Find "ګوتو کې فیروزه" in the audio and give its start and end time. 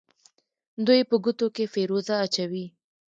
1.23-2.13